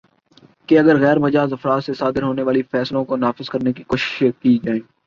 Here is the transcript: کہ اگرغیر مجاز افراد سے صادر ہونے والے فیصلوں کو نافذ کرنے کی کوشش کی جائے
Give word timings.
کہ 0.69 0.79
اگرغیر 0.79 1.19
مجاز 1.19 1.53
افراد 1.53 1.81
سے 1.81 1.93
صادر 1.93 2.23
ہونے 2.23 2.43
والے 2.43 2.61
فیصلوں 2.71 3.03
کو 3.05 3.15
نافذ 3.17 3.49
کرنے 3.49 3.73
کی 3.73 3.83
کوشش 3.83 4.23
کی 4.41 4.57
جائے 4.63 4.79